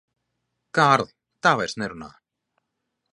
Kārli, 0.77 1.13
tā 1.47 1.53
vairs 1.61 1.77
nerunā. 1.83 2.09